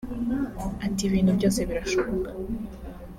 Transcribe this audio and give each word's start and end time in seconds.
Ati 0.85 1.01
“Ibintu 1.09 1.31
byose 1.37 1.59
birashoboka 1.69 2.29